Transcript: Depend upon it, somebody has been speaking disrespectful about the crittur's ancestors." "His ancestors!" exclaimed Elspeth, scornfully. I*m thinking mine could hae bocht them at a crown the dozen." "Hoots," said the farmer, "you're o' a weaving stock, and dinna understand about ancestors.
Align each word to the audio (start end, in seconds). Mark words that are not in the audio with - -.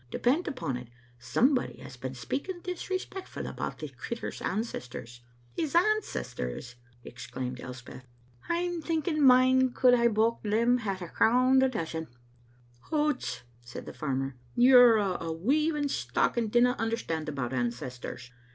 Depend 0.09 0.47
upon 0.47 0.77
it, 0.77 0.87
somebody 1.19 1.77
has 1.77 1.95
been 1.95 2.15
speaking 2.15 2.59
disrespectful 2.61 3.45
about 3.45 3.77
the 3.77 3.89
crittur's 3.89 4.41
ancestors." 4.41 5.21
"His 5.53 5.75
ancestors!" 5.75 6.73
exclaimed 7.03 7.61
Elspeth, 7.61 8.07
scornfully. 8.41 8.65
I*m 8.67 8.81
thinking 8.81 9.23
mine 9.23 9.73
could 9.73 9.93
hae 9.93 10.07
bocht 10.07 10.41
them 10.41 10.79
at 10.79 11.03
a 11.03 11.07
crown 11.09 11.59
the 11.59 11.69
dozen." 11.69 12.07
"Hoots," 12.89 13.43
said 13.61 13.85
the 13.85 13.93
farmer, 13.93 14.35
"you're 14.55 14.97
o' 14.97 15.17
a 15.19 15.31
weaving 15.31 15.87
stock, 15.89 16.35
and 16.35 16.51
dinna 16.51 16.71
understand 16.79 17.29
about 17.29 17.53
ancestors. 17.53 18.31